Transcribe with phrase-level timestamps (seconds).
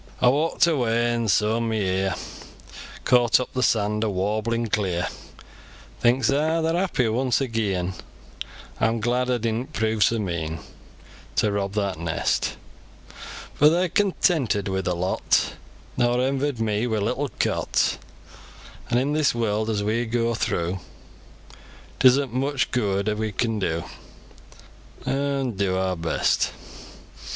[0.19, 2.15] Aw walk'd away, and sooin mi ear
[3.03, 5.07] Caught up the saand o' warblin clear;
[5.99, 7.93] Thinks aw, they're happy once agean;
[8.79, 10.57] Aw'm glad aw didn't prove so mean
[11.35, 12.57] To rob that nest;
[13.53, 15.53] For they're contented wi ther lot,
[15.97, 17.99] Nor envied me mi little cot;
[18.89, 20.79] An' in this world, as we goa throo,
[21.99, 23.83] It is'nt mich gooid we can do,
[25.05, 26.49] An' do awr best.